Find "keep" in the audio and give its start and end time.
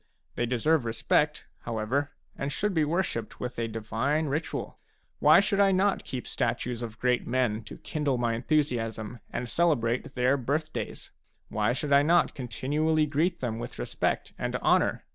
6.05-6.25